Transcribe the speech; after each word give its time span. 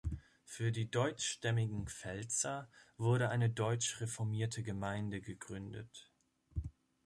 Für 0.45 0.71
die 0.71 0.89
deutschstämmigen 0.89 1.85
Pfälzer 1.85 2.67
wurde 2.97 3.29
eine 3.29 3.51
Deutsch-Reformierte-Gemeinde 3.51 5.21
gegründet. 5.21 6.09